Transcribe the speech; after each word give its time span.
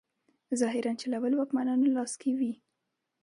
ظاهراً 0.59 0.91
چلول 1.01 1.33
واکمنانو 1.37 1.93
لاس 1.95 2.13
کې 2.21 2.31
وي. 2.37 2.53